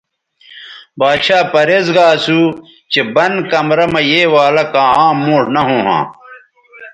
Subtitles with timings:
[0.99, 2.39] باڇھا پریز گا اسو
[2.91, 6.03] چہء بند کمرہ مہ یے والہ کاں عام موݜ نہ ھوں ھاں